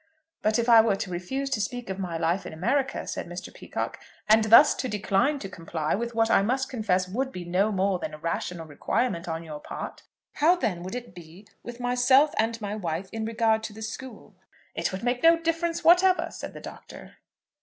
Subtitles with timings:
[0.41, 3.53] "But if I were to refuse to speak of my life in America," said Mr.
[3.53, 7.71] Peacocke, "and thus to decline to comply with what I must confess would be no
[7.71, 10.01] more than a rational requirement on your part,
[10.33, 14.33] how then would it be with myself and my wife in regard to the school?"
[14.73, 17.17] "It would make no difference whatever," said the Doctor.